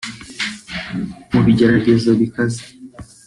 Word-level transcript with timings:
mu 1.31 1.39
bigeragezo 1.45 2.09
bikaze 2.19 2.61